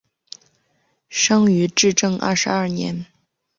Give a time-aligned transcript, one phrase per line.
[1.09, 3.05] 生于至正二十二年。